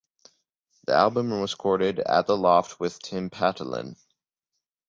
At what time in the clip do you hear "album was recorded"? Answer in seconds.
0.95-1.99